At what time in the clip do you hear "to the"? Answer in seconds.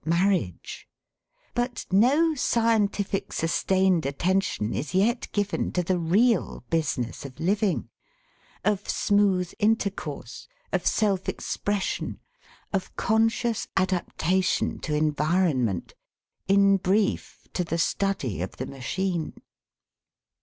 5.73-5.99, 17.53-17.77